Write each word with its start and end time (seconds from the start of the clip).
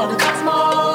all 0.00 0.08
the 0.08 0.16
cosmos. 0.16 0.89